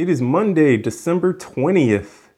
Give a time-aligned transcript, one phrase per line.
[0.00, 2.30] It is Monday, December 20th.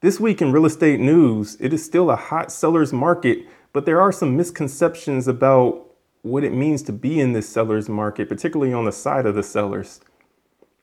[0.00, 4.00] This week in real estate news, it is still a hot seller's market, but there
[4.00, 8.84] are some misconceptions about what it means to be in this seller's market, particularly on
[8.84, 10.00] the side of the sellers.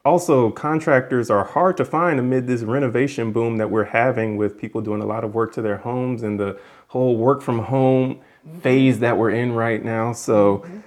[0.05, 4.79] Also, contractors are hard to find amid this renovation boom that we're having with people
[4.79, 6.57] doing a lot of work to their homes and the
[6.87, 8.21] whole work from home
[8.61, 10.13] phase that we're in right now.
[10.13, 10.79] So, mm-hmm.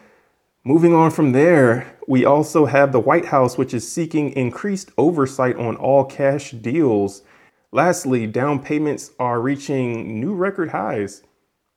[0.65, 5.57] Moving on from there, we also have the White House, which is seeking increased oversight
[5.57, 7.23] on all cash deals.
[7.71, 11.23] Lastly, down payments are reaching new record highs.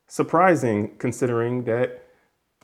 [0.08, 2.04] Surprising considering that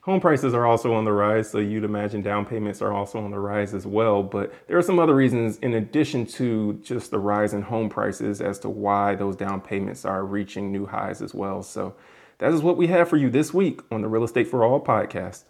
[0.02, 3.32] home prices are also on the rise, so you'd imagine down payments are also on
[3.32, 4.24] the rise as well.
[4.24, 8.40] But there are some other reasons, in addition to just the rise in home prices,
[8.40, 11.64] as to why those down payments are reaching new highs as well.
[11.64, 11.96] So
[12.38, 14.82] that is what we have for you this week on the Real Estate for All
[14.82, 15.44] podcast.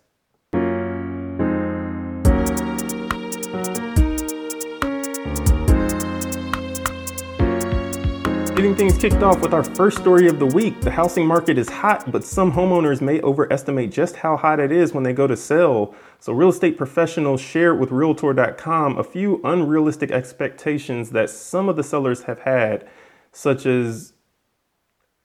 [8.63, 10.79] Getting things kicked off with our first story of the week.
[10.79, 14.93] The housing market is hot, but some homeowners may overestimate just how hot it is
[14.93, 15.93] when they go to sell.
[16.21, 21.83] So, real estate professionals shared with Realtor.com a few unrealistic expectations that some of the
[21.83, 22.87] sellers have had,
[23.33, 24.13] such as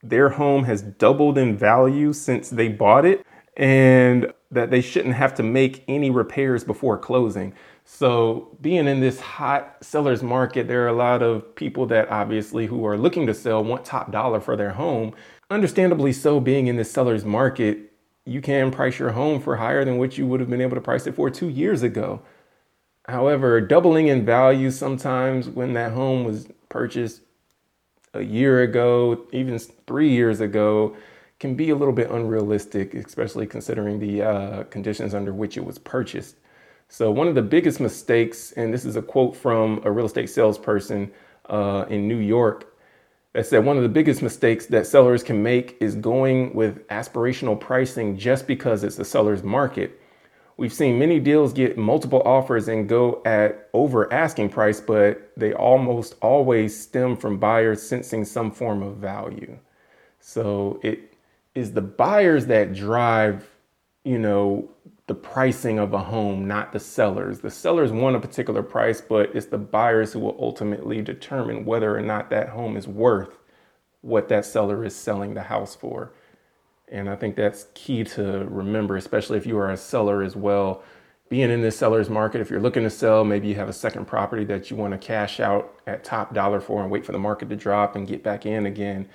[0.03, 3.25] their home has doubled in value since they bought it,
[3.57, 7.53] and that they shouldn't have to make any repairs before closing.
[7.85, 12.67] So, being in this hot seller's market, there are a lot of people that obviously
[12.67, 15.15] who are looking to sell want top dollar for their home.
[15.51, 17.93] Understandably so, being in this seller's market,
[18.25, 20.83] you can price your home for higher than what you would have been able to
[20.83, 22.21] price it for two years ago.
[23.07, 27.23] However, doubling in value sometimes when that home was purchased
[28.13, 30.95] a year ago, even three years ago,
[31.39, 35.79] can be a little bit unrealistic, especially considering the uh, conditions under which it was
[35.79, 36.37] purchased.
[36.89, 40.31] So, one of the biggest mistakes, and this is a quote from a real estate
[40.31, 41.11] salesperson
[41.49, 42.75] uh, in New York,
[43.35, 47.61] that said one of the biggest mistakes that sellers can make is going with aspirational
[47.61, 50.01] pricing just because it's a seller's market.
[50.57, 55.53] We've seen many deals get multiple offers and go at over asking price, but they
[55.53, 59.57] almost always stem from buyers sensing some form of value.
[60.19, 61.08] So it
[61.59, 63.51] is the buyers that drive,
[64.05, 64.71] you know,
[65.09, 67.41] the pricing of a home, not the sellers.
[67.41, 71.97] The sellers want a particular price, but it's the buyers who will ultimately determine whether
[71.97, 73.39] or not that home is worth
[74.03, 76.13] what that seller is selling the house for.
[76.87, 80.85] And I think that's key to remember, especially if you are a seller as well.
[81.29, 84.07] Being in this seller's market, if you're looking to sell, maybe you have a second
[84.07, 87.19] property that you want to cash out at top dollar for and wait for the
[87.19, 89.09] market to drop and get back in again.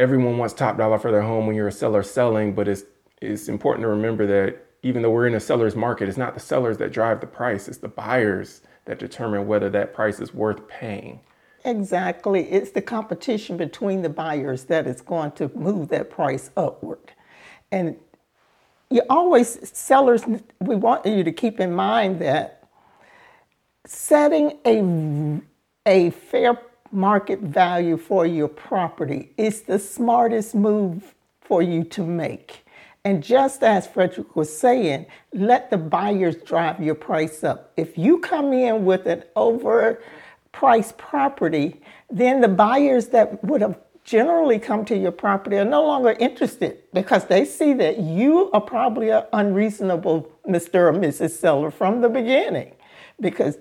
[0.00, 2.84] Everyone wants top dollar for their home when you're a seller selling, but it's
[3.20, 6.40] it's important to remember that even though we're in a seller's market, it's not the
[6.40, 10.66] sellers that drive the price, it's the buyers that determine whether that price is worth
[10.68, 11.20] paying.
[11.66, 12.50] Exactly.
[12.50, 17.12] It's the competition between the buyers that is going to move that price upward.
[17.70, 17.96] And
[18.88, 20.24] you always, sellers,
[20.60, 22.64] we want you to keep in mind that
[23.84, 25.42] setting a,
[25.84, 26.58] a fair
[26.92, 32.64] market value for your property is the smartest move for you to make.
[33.04, 37.72] And just as Frederick was saying, let the buyers drive your price up.
[37.76, 41.80] If you come in with an overpriced property,
[42.10, 46.78] then the buyers that would have generally come to your property are no longer interested
[46.92, 50.74] because they see that you are probably an unreasonable Mr.
[50.74, 51.30] or Mrs.
[51.30, 52.74] Seller from the beginning
[53.20, 53.58] because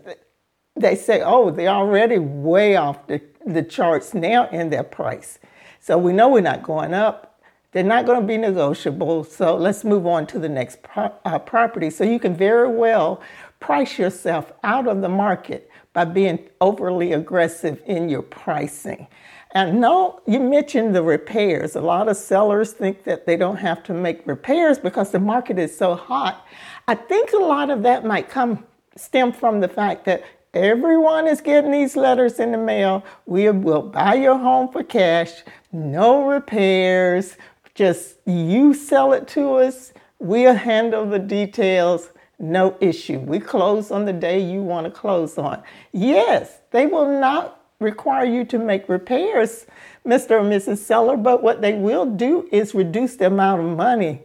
[0.79, 5.39] they say, oh, they're already way off the, the charts now in their price.
[5.79, 7.29] So we know we're not going up
[7.71, 9.23] they're not going to be negotiable.
[9.23, 11.89] So let's move on to the next pro- uh, property.
[11.89, 13.21] So you can very well
[13.59, 19.07] price yourself out of the market by being overly aggressive in your pricing.
[19.51, 21.75] And no, you mentioned the repairs.
[21.75, 25.59] A lot of sellers think that they don't have to make repairs because the market
[25.59, 26.45] is so hot.
[26.87, 30.23] I think a lot of that might come stem from the fact that
[30.53, 33.03] everyone is getting these letters in the mail.
[33.25, 37.37] We will buy your home for cash, no repairs.
[37.75, 42.09] Just you sell it to us, we'll handle the details,
[42.39, 43.19] no issue.
[43.19, 45.63] We close on the day you want to close on.
[45.91, 49.65] Yes, they will not require you to make repairs,
[50.05, 50.31] Mr.
[50.31, 50.79] or Mrs.
[50.79, 54.23] Seller, but what they will do is reduce the amount of money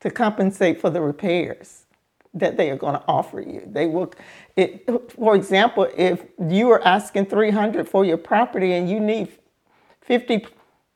[0.00, 1.84] to compensate for the repairs
[2.38, 3.62] that they are going to offer you.
[3.66, 4.12] They will,
[4.56, 9.28] it, for example, if you are asking 300 for your property and you need
[10.02, 10.46] 50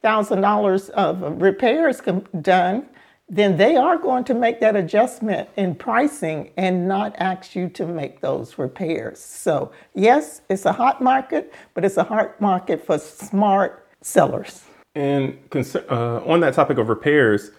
[0.03, 2.03] thousand dollars of repairs
[2.41, 2.87] done,
[3.29, 7.87] then they are going to make that adjustment in pricing and not ask you to
[7.87, 9.19] make those repairs.
[9.21, 14.65] So, yes, it's a hot market, but it's a hot market for smart sellers.
[14.95, 17.53] And uh, on that topic of repairs,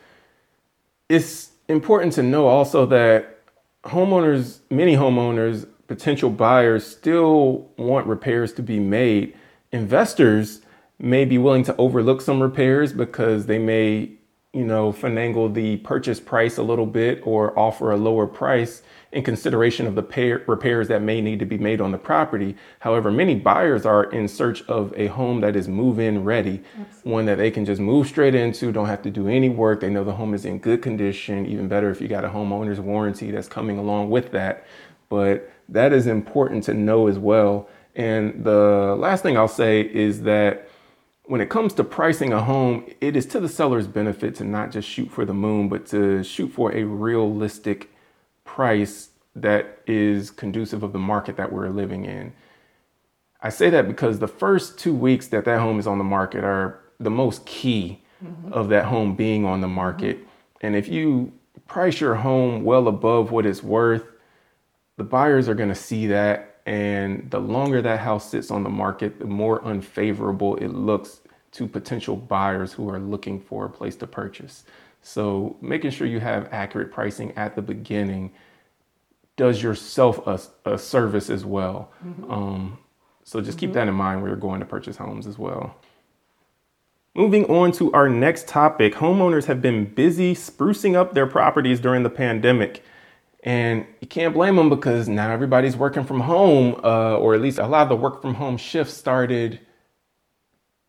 [1.09, 3.42] it's important to know also that
[3.85, 9.35] homeowners, many homeowners, potential buyers still want repairs to be made.
[9.71, 10.61] Investors
[10.99, 14.11] may be willing to overlook some repairs because they may
[14.53, 18.83] you know, finagle the purchase price a little bit or offer a lower price
[19.13, 22.55] in consideration of the pay- repairs that may need to be made on the property.
[22.79, 27.11] However, many buyers are in search of a home that is move in ready, Absolutely.
[27.11, 29.81] one that they can just move straight into, don't have to do any work.
[29.81, 32.79] They know the home is in good condition, even better if you got a homeowner's
[32.79, 34.65] warranty that's coming along with that.
[35.09, 37.69] But that is important to know as well.
[37.95, 40.67] And the last thing I'll say is that
[41.25, 44.71] when it comes to pricing a home, it is to the seller's benefit to not
[44.71, 47.92] just shoot for the moon, but to shoot for a realistic
[48.53, 52.31] price that is conducive of the market that we're living in.
[53.41, 56.43] I say that because the first two weeks that that home is on the market
[56.43, 58.53] are the most key mm-hmm.
[58.53, 60.17] of that home being on the market.
[60.17, 60.67] Mm-hmm.
[60.67, 61.33] And if you
[61.67, 64.05] price your home well above what it's worth,
[64.97, 68.69] the buyers are going to see that and the longer that house sits on the
[68.69, 71.21] market, the more unfavorable it looks
[71.53, 74.63] to potential buyers who are looking for a place to purchase.
[75.03, 78.31] So, making sure you have accurate pricing at the beginning
[79.35, 80.39] does yourself a,
[80.71, 81.91] a service as well.
[82.05, 82.31] Mm-hmm.
[82.31, 82.77] Um,
[83.25, 83.59] so, just mm-hmm.
[83.59, 85.75] keep that in mind when you're going to purchase homes as well.
[87.15, 92.03] Moving on to our next topic homeowners have been busy sprucing up their properties during
[92.03, 92.83] the pandemic.
[93.43, 97.59] And you can't blame them because now everybody's working from home, uh, or at least
[97.59, 99.59] a lot of the work from home shifts started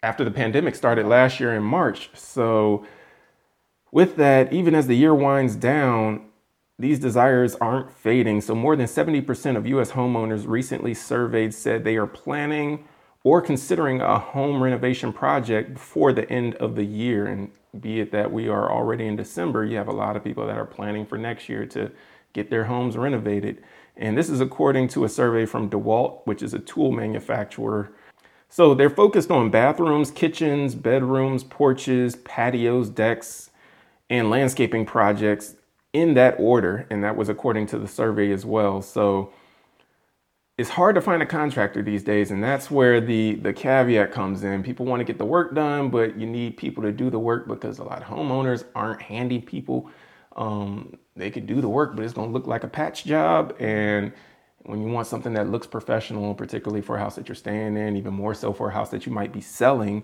[0.04, 2.10] after the pandemic started last year in March.
[2.14, 2.86] So,
[3.94, 6.26] with that, even as the year winds down,
[6.80, 8.40] these desires aren't fading.
[8.40, 12.88] So, more than 70% of US homeowners recently surveyed said they are planning
[13.22, 17.28] or considering a home renovation project before the end of the year.
[17.28, 20.44] And be it that we are already in December, you have a lot of people
[20.44, 21.92] that are planning for next year to
[22.32, 23.62] get their homes renovated.
[23.96, 27.92] And this is according to a survey from DeWalt, which is a tool manufacturer.
[28.48, 33.50] So they're focused on bathrooms, kitchens, bedrooms, porches, patios, decks,
[34.10, 35.56] and landscaping projects
[35.92, 36.86] in that order.
[36.90, 38.82] And that was according to the survey as well.
[38.82, 39.32] So
[40.56, 44.44] it's hard to find a contractor these days, and that's where the the caveat comes
[44.44, 44.62] in.
[44.62, 47.48] People want to get the work done, but you need people to do the work
[47.48, 49.90] because a lot of homeowners aren't handy people
[50.36, 53.54] um, they could do the work, but it's going to look like a patch job.
[53.60, 54.12] And
[54.64, 57.96] when you want something that looks professional, particularly for a house that you're staying in,
[57.96, 60.02] even more so for a house that you might be selling,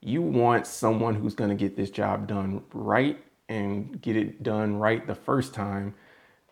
[0.00, 3.18] you want someone who's going to get this job done right
[3.54, 5.94] and get it done right the first time.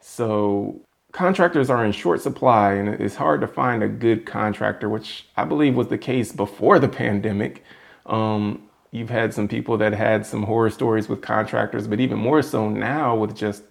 [0.01, 0.81] So
[1.13, 5.45] contractors are in short supply and it's hard to find a good contractor, which I
[5.45, 7.63] believe was the case before the pandemic.
[8.07, 12.43] Um, you've had some people that had some horror stories with contractors, but even more
[12.43, 13.63] so now with just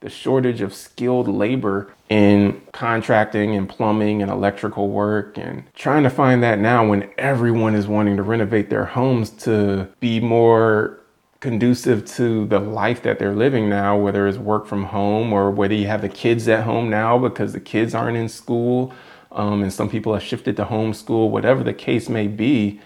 [0.00, 6.10] the shortage of skilled labor in contracting and plumbing and electrical work and trying to
[6.10, 11.00] find that now when everyone is wanting to renovate their homes to be more
[11.46, 15.74] conducive to the life that they're living now, whether it's work from home or whether
[15.74, 18.92] you have the kids at home now because the kids aren't in school.
[19.30, 22.80] Um, and some people have shifted to homeschool, whatever the case may be,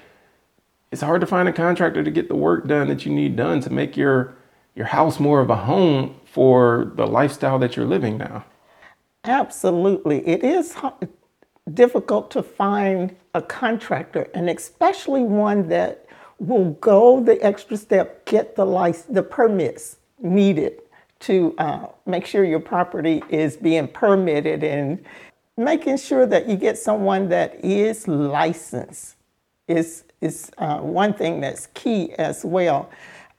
[0.93, 3.61] it's hard to find a contractor to get the work done that you need done
[3.63, 4.35] to make your
[4.75, 8.45] your house more of a home for the lifestyle that you're living now.
[9.25, 10.27] Absolutely.
[10.29, 10.77] It is
[11.73, 16.07] difficult to find a contractor and especially one that
[16.41, 20.81] will go the extra step, get the license, the permits needed
[21.21, 25.05] to uh, make sure your property is being permitted and
[25.57, 29.17] making sure that you get someone that is licensed
[29.69, 32.91] is is uh, one thing that's key as well.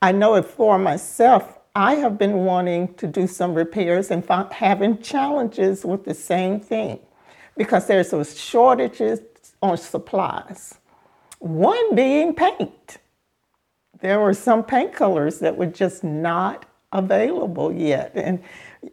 [0.02, 1.60] I know it for myself.
[1.76, 7.00] I have been wanting to do some repairs and having challenges with the same thing
[7.56, 9.22] because there's those shortages
[9.62, 10.76] on supplies.
[11.42, 13.00] One being paint.
[14.00, 18.12] There were some paint colors that were just not available yet.
[18.14, 18.44] And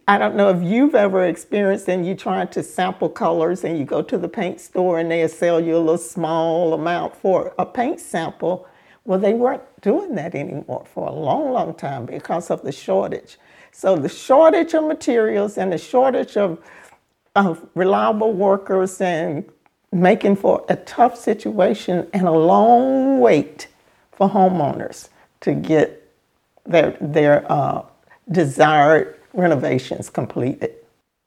[0.07, 3.85] I don't know if you've ever experienced and you trying to sample colors and you
[3.85, 7.67] go to the paint store and they sell you a little small amount for a
[7.67, 8.67] paint sample.
[9.05, 13.37] Well, they weren't doing that anymore for a long, long time because of the shortage.
[13.73, 16.59] So the shortage of materials and the shortage of,
[17.37, 19.45] of reliable workers and
[19.92, 23.68] making for a tough situation and a long wait
[24.12, 25.09] for homeowners
[25.40, 26.11] to get
[26.66, 27.85] their their uh,
[28.30, 30.75] desired renovations completed.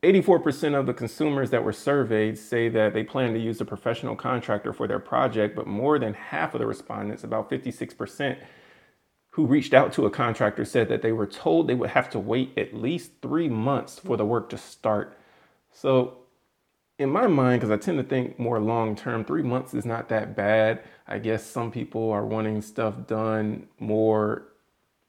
[0.04, 4.16] 84% of the consumers that were surveyed say that they plan to use a professional
[4.16, 8.38] contractor for their project, but more than half of the respondents, about 56%,
[9.32, 12.20] who reached out to a contractor said that they were told they would have to
[12.20, 15.18] wait at least three months for the work to start.
[15.72, 16.18] So,
[17.02, 20.10] in my mind, because I tend to think more long term, three months is not
[20.10, 20.84] that bad.
[21.08, 24.44] I guess some people are wanting stuff done more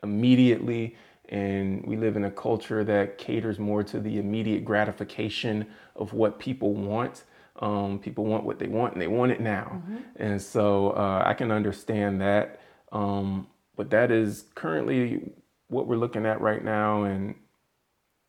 [0.02, 0.96] immediately
[1.28, 6.38] and we live in a culture that caters more to the immediate gratification of what
[6.38, 7.24] people want.
[7.60, 9.82] Um, people want what they want and they want it now.
[9.82, 9.96] Mm-hmm.
[10.16, 12.60] And so uh, I can understand that.
[12.92, 13.46] Um,
[13.76, 15.32] but that is currently
[15.68, 17.34] what we're looking at right now in,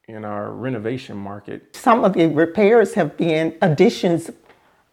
[0.08, 1.76] in our renovation market.
[1.76, 4.30] Some of the repairs have been additions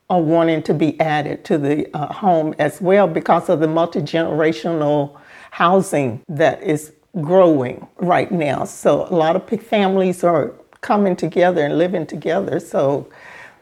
[0.08, 4.00] are wanting to be added to the uh, home as well because of the multi
[4.00, 5.18] generational
[5.52, 8.64] housing that is growing right now.
[8.64, 12.60] So a lot of families are coming together and living together.
[12.60, 13.08] So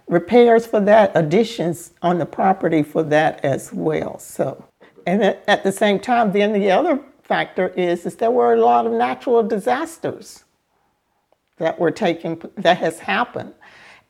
[0.07, 4.19] repairs for that, additions on the property for that as well.
[4.19, 4.65] So,
[5.07, 8.87] and at the same time, then the other factor is is there were a lot
[8.87, 10.45] of natural disasters
[11.59, 13.55] that were taking that has happened,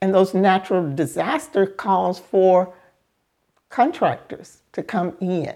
[0.01, 2.75] and those natural disaster calls for
[3.69, 5.55] contractors to come in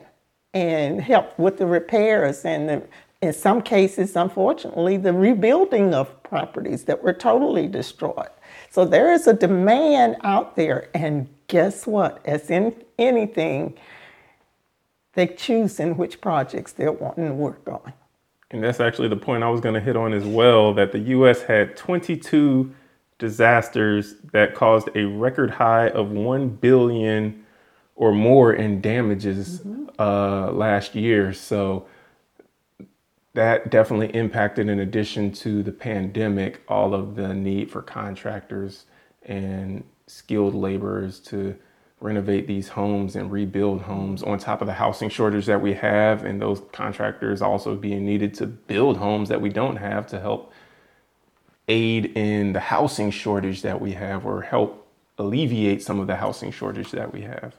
[0.55, 2.83] and help with the repairs and the
[3.23, 8.29] in some cases, unfortunately, the rebuilding of properties that were totally destroyed.
[8.69, 12.21] So there is a demand out there, and guess what?
[12.27, 13.79] As in anything,
[15.15, 17.93] they choose in which projects they're wanting to work on.
[18.53, 20.99] And that's actually the point I was going to hit on as well that the
[20.99, 22.73] US had 22
[23.19, 27.45] disasters that caused a record high of 1 billion
[27.97, 29.85] or more in damages mm-hmm.
[29.99, 31.33] uh, last year.
[31.33, 31.87] So
[33.35, 38.85] that definitely impacted, in addition to the pandemic, all of the need for contractors
[39.23, 41.57] and skilled laborers to
[42.03, 46.25] renovate these homes and rebuild homes on top of the housing shortage that we have,
[46.25, 50.53] and those contractors also being needed to build homes that we don't have to help
[51.69, 54.87] aid in the housing shortage that we have or help
[55.19, 57.57] alleviate some of the housing shortage that we have.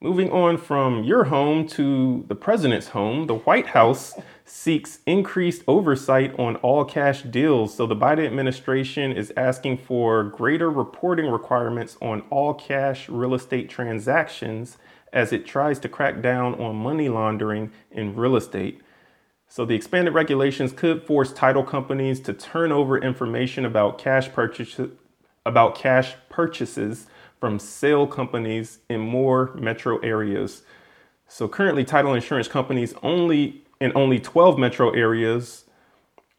[0.00, 4.14] Moving on from your home to the president's home, the White House
[4.44, 7.74] seeks increased oversight on all cash deals.
[7.74, 13.68] So the Biden administration is asking for greater reporting requirements on all cash real estate
[13.68, 14.78] transactions
[15.12, 18.80] as it tries to crack down on money laundering in real estate.
[19.48, 24.92] So the expanded regulations could force title companies to turn over information about cash purchases
[25.44, 27.06] about cash purchases
[27.40, 30.62] from shell companies in more metro areas.
[31.26, 35.64] So currently, title insurance companies only in only 12 metro areas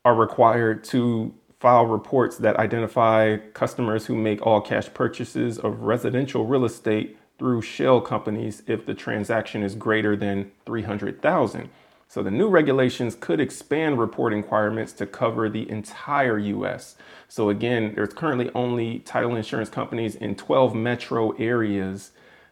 [0.05, 6.45] are required to file reports that identify customers who make all cash purchases of residential
[6.45, 11.69] real estate through shell companies if the transaction is greater than 300,000.
[12.07, 16.95] So the new regulations could expand reporting requirements to cover the entire US.
[17.27, 22.11] So again, there's currently only title insurance companies in 12 metro areas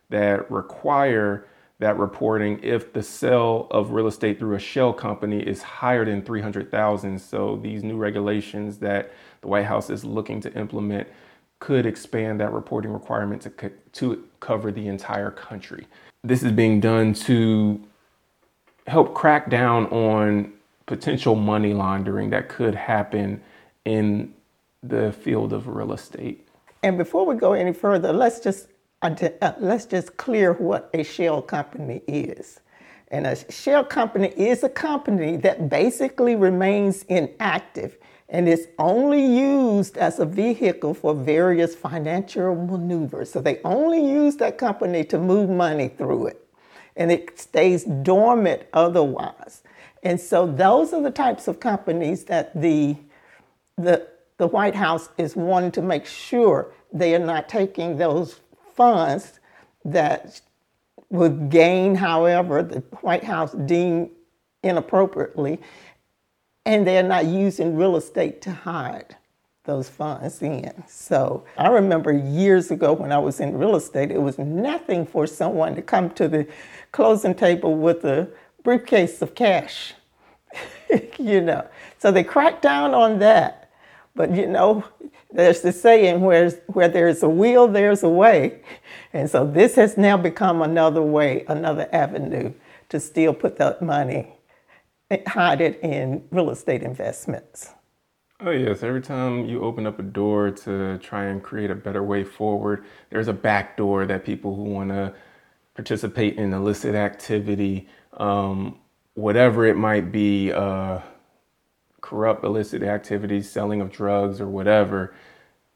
[0.10, 1.46] that require
[1.82, 6.22] that reporting if the sale of real estate through a shell company is higher than
[6.22, 7.20] 300,000.
[7.20, 9.12] So these new regulations that
[9.42, 11.08] the White House is looking to implement
[11.58, 15.88] could expand that reporting requirement to, to cover the entire country.
[16.24, 17.82] This is being done to
[18.86, 20.54] help crack down on
[20.86, 23.42] potential money laundering that could happen
[23.86, 24.32] in
[24.84, 26.48] the field of real estate.
[26.84, 28.68] And before we go any further, let's just
[29.02, 32.60] Uh, let's just clear what a shell company is.
[33.08, 37.98] And a shell company is a company that basically remains inactive
[38.30, 43.32] and is only used as a vehicle for various financial maneuvers.
[43.32, 46.48] So they only use that company to move money through it
[46.96, 49.64] and it stays dormant otherwise.
[50.04, 52.96] And so those are the types of companies that the,
[53.78, 58.40] the, the White House is wanting to make sure they are not taking those
[58.76, 59.40] funds
[59.86, 60.42] that
[61.10, 64.10] would gain, however, the White House deemed
[64.64, 65.60] inappropriately,
[66.66, 69.16] and they're not using real estate to hide
[69.66, 70.84] those funds in.
[70.88, 75.28] So I remember years ago when I was in real estate, it was nothing for
[75.28, 76.48] someone to come to the
[76.92, 78.28] closing table with a
[78.64, 79.94] briefcase of cash.
[81.20, 81.68] you know,
[82.00, 83.70] so they cracked down on that.
[84.16, 84.84] But you know,
[85.32, 88.62] there's the saying where where there's a will, there's a way,
[89.14, 92.54] and so this has now become another way, another avenue
[92.90, 94.34] to still put that money,
[95.28, 97.74] hide it in real estate investments.
[98.44, 98.82] Oh, yes.
[98.82, 102.84] Every time you open up a door to try and create a better way forward,
[103.12, 105.14] there's a back door that people who want to
[105.76, 108.80] participate in illicit activity, um,
[109.14, 111.00] whatever it might be, uh,
[112.12, 115.14] corrupt illicit activities, selling of drugs or whatever,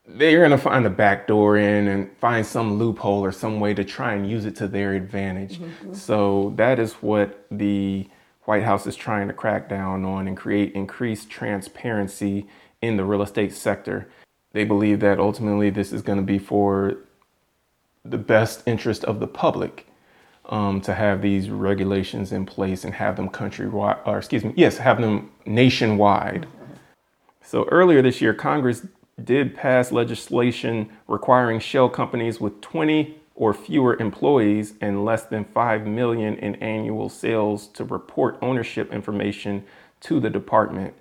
[0.06, 3.74] they're going to find a back door in and find some loophole or some way
[3.74, 5.60] to try and use it to their advantage.
[5.60, 5.94] Mm-hmm.
[5.94, 8.10] So that is what the
[8.44, 12.48] White House is trying to crack down on and create increased transparency
[12.82, 14.10] in the real estate sector.
[14.52, 16.98] They believe that ultimately this is going to be for
[18.04, 19.88] the best interest of the public
[20.50, 24.78] um, to have these regulations in place and have them countrywide, or excuse me, yes,
[24.78, 26.48] have them nationwide.
[27.42, 28.88] So earlier this year, Congress
[29.24, 35.86] did pass legislation requiring shell companies with 20 or fewer employees and less than 5
[35.86, 39.64] million in annual sales to report ownership information
[40.02, 40.94] to the department.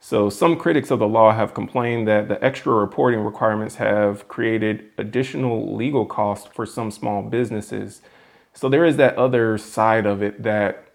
[0.00, 4.90] So some critics of the law have complained that the extra reporting requirements have created
[4.98, 8.02] additional legal costs for some small businesses.
[8.52, 10.85] So there is that other side of it that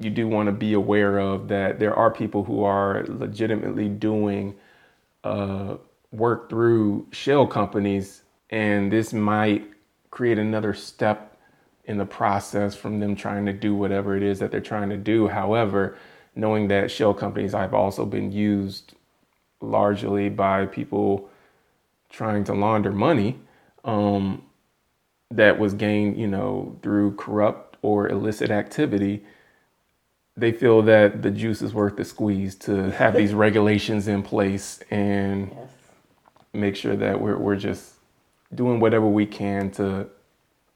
[0.00, 4.54] you do want to be aware of that there are people who are legitimately doing
[5.24, 5.76] uh,
[6.12, 9.68] work through shell companies, and this might
[10.10, 11.36] create another step
[11.84, 14.96] in the process from them trying to do whatever it is that they're trying to
[14.96, 15.26] do.
[15.26, 15.96] However,
[16.34, 18.94] knowing that shell companies have also been used
[19.60, 21.28] largely by people
[22.08, 23.38] trying to launder money
[23.84, 24.42] um,
[25.30, 29.24] that was gained, you know, through corrupt or illicit activity
[30.38, 34.80] they feel that the juice is worth the squeeze to have these regulations in place
[34.90, 35.68] and yes.
[36.52, 37.94] make sure that we're, we're just
[38.54, 40.06] doing whatever we can to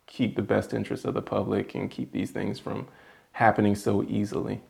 [0.07, 2.87] keep the best interest of the public and keep these things from
[3.33, 4.61] happening so easily.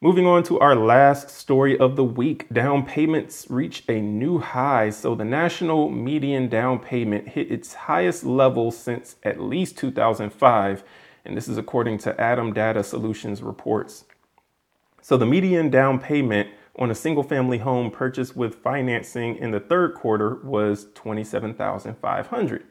[0.00, 4.90] Moving on to our last story of the week, down payments reach a new high.
[4.90, 10.84] So, the national median down payment hit its highest level since at least 2005
[11.26, 14.04] and this is according to ATTOM Data Solutions reports.
[15.02, 19.60] So the median down payment on a single family home purchased with financing in the
[19.60, 22.64] third quarter was 27,500.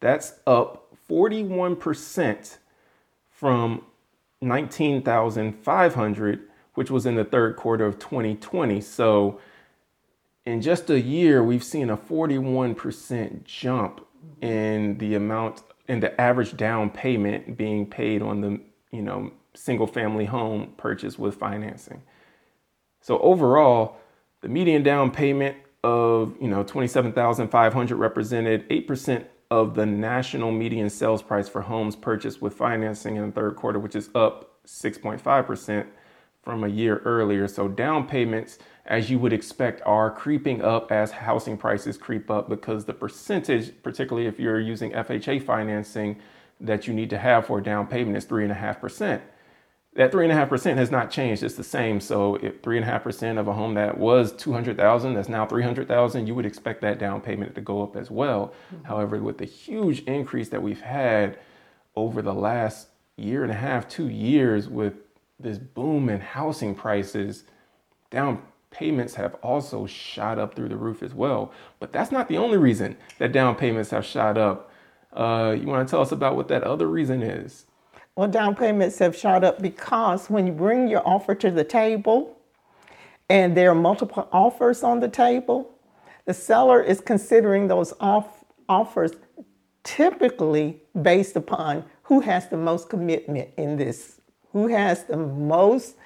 [0.00, 2.58] That's up 41%
[3.30, 3.84] from
[4.40, 8.80] 19,500 which was in the third quarter of 2020.
[8.82, 9.40] So
[10.44, 14.06] in just a year we've seen a 41% jump
[14.40, 19.86] in the amount and the average down payment being paid on the you know single
[19.86, 22.02] family home purchase with financing.
[23.00, 23.96] So overall,
[24.40, 31.22] the median down payment of you know 27,500 represented 8% of the national median sales
[31.22, 35.86] price for homes purchased with financing in the third quarter, which is up 6.5%
[36.46, 37.46] from a year earlier.
[37.46, 42.48] So down payments as you would expect, are creeping up as housing prices creep up
[42.48, 46.16] because the percentage, particularly if you're using FHA financing,
[46.60, 49.20] that you need to have for a down payment is 3.5%.
[49.94, 51.42] That 3.5% has not changed.
[51.42, 52.00] It's the same.
[52.00, 56.80] So if 3.5% of a home that was 200,000 that's now 300,000, you would expect
[56.82, 58.54] that down payment to go up as well.
[58.72, 58.84] Mm-hmm.
[58.84, 61.38] However, with the huge increase that we've had
[61.96, 65.05] over the last year and a half, two years with
[65.38, 67.44] this boom in housing prices,
[68.10, 71.52] down payments have also shot up through the roof as well.
[71.80, 74.70] But that's not the only reason that down payments have shot up.
[75.12, 77.66] Uh, you want to tell us about what that other reason is?
[78.16, 82.38] Well, down payments have shot up because when you bring your offer to the table
[83.28, 85.78] and there are multiple offers on the table,
[86.24, 89.12] the seller is considering those off- offers
[89.84, 94.15] typically based upon who has the most commitment in this,
[94.56, 95.96] who has the most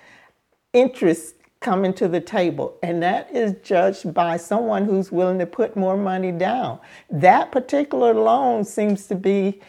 [0.73, 5.77] interest coming to the table, and that is judged by someone who's willing to put
[5.77, 6.81] more money down.
[7.09, 9.61] That particular loan seems to be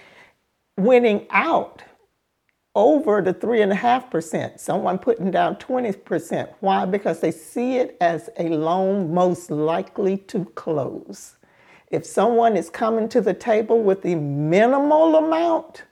[0.78, 1.84] winning out
[2.74, 4.60] over the three and a half percent.
[4.60, 6.52] Someone putting down 20%.
[6.60, 6.86] Why?
[6.86, 11.36] Because they see it as a loan most likely to close.
[11.92, 15.84] If someone is coming to the table with the minimal amount,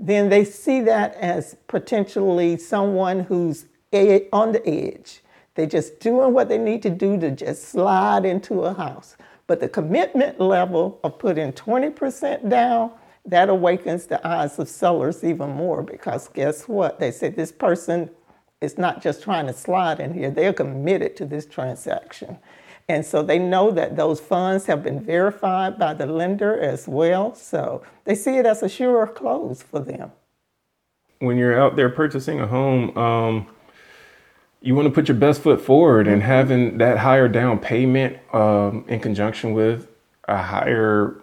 [0.00, 3.66] then they see that as potentially someone who's
[4.32, 5.20] on the edge.
[5.54, 9.16] They're just doing what they need to do to just slide into a house.
[9.46, 12.92] But the commitment level of putting 20% down,
[13.26, 16.98] that awakens the eyes of sellers even more because guess what?
[16.98, 18.08] They say this person
[18.60, 22.38] is not just trying to slide in here, they're committed to this transaction.
[22.90, 27.36] And so they know that those funds have been verified by the lender as well.
[27.36, 30.10] So they see it as a sure close for them.
[31.20, 33.46] When you're out there purchasing a home, um,
[34.60, 38.84] you want to put your best foot forward and having that higher down payment um,
[38.88, 39.86] in conjunction with
[40.26, 41.14] a higher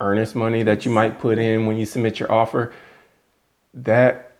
[0.00, 2.72] earnest money that you might put in when you submit your offer,
[3.74, 4.32] that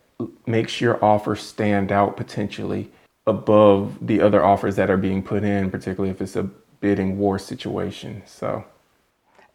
[0.46, 2.90] makes your offer stand out potentially
[3.26, 6.48] above the other offers that are being put in, particularly if it's a
[6.80, 8.22] bidding war situation.
[8.26, 8.64] So.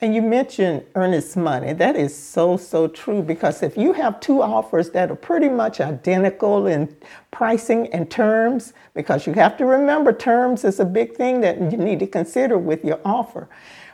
[0.01, 1.73] And you mentioned earnest money.
[1.73, 5.79] That is so, so true because if you have two offers that are pretty much
[5.79, 6.95] identical in
[7.31, 11.77] pricing and terms, because you have to remember terms is a big thing that you
[11.77, 13.47] need to consider with your offer.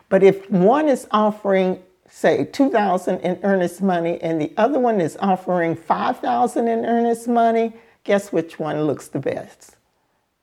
[0.10, 5.16] But if one is offering say 2000 in earnest money and the other one is
[5.22, 9.78] offering 5000 in earnest money, guess which one looks the best?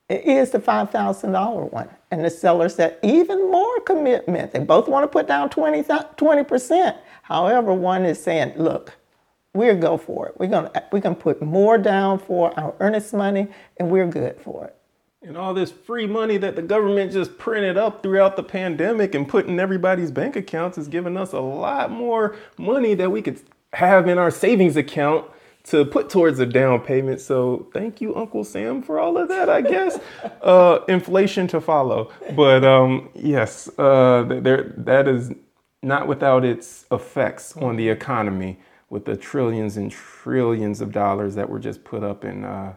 [0.09, 1.89] It is the $5,000 one.
[2.09, 4.51] And the seller said, even more commitment.
[4.51, 6.97] They both want to put down 20, 20%.
[7.21, 8.97] However, one is saying, look,
[9.53, 10.39] we'll go for it.
[10.39, 14.65] We're going to, to put more down for our earnest money and we're good for
[14.65, 14.75] it.
[15.21, 19.27] And all this free money that the government just printed up throughout the pandemic and
[19.27, 23.41] put in everybody's bank accounts is giving us a lot more money that we could
[23.73, 25.29] have in our savings account
[25.69, 27.21] to put towards a down payment.
[27.21, 29.49] So thank you, Uncle Sam, for all of that.
[29.49, 29.99] I guess
[30.41, 35.31] uh, inflation to follow, but um, yes, uh, there that is
[35.81, 41.49] not without its effects on the economy with the trillions and trillions of dollars that
[41.49, 42.71] were just put up and uh,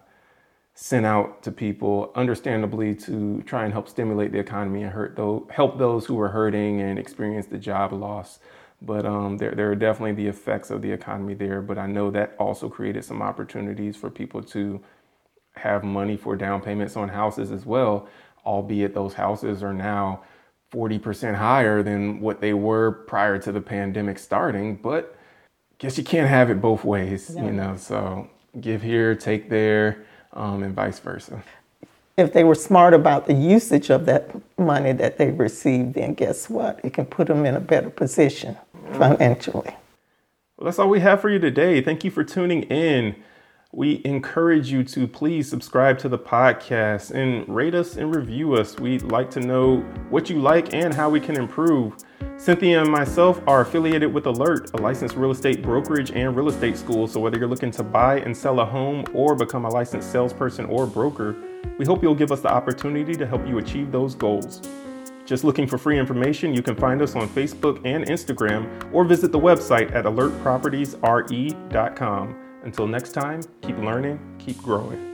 [0.75, 5.45] sent out to people, understandably to try and help stimulate the economy and hurt those,
[5.51, 8.39] help those who were hurting and experience the job loss.
[8.85, 11.63] But um, there, there are definitely the effects of the economy there.
[11.63, 14.81] But I know that also created some opportunities for people to
[15.55, 18.09] have money for down payments on houses as well,
[18.45, 20.23] albeit those houses are now
[20.73, 24.77] 40% higher than what they were prior to the pandemic starting.
[24.77, 25.17] But
[25.79, 27.77] guess you can't have it both ways, you know.
[27.77, 31.43] So give here, take there, um, and vice versa.
[32.17, 36.51] If they were smart about the usage of that money that they received, then guess
[36.51, 36.81] what?
[36.85, 38.59] It can put them in a better position
[38.93, 39.75] financially.
[40.57, 41.81] Well, that's all we have for you today.
[41.81, 43.17] Thank you for tuning in.
[43.75, 48.79] We encourage you to please subscribe to the podcast and rate us and review us.
[48.79, 49.79] We'd like to know
[50.11, 51.95] what you like and how we can improve.
[52.37, 56.77] Cynthia and myself are affiliated with Alert, a licensed real estate brokerage and real estate
[56.77, 57.07] school.
[57.07, 60.67] So, whether you're looking to buy and sell a home or become a licensed salesperson
[60.67, 61.35] or broker,
[61.79, 64.63] we hope you'll give us the opportunity to help you achieve those goals.
[65.25, 69.33] Just looking for free information, you can find us on Facebook and Instagram or visit
[69.33, 72.37] the website at alertpropertiesre.com.
[72.65, 75.12] Until next time, keep learning, keep growing.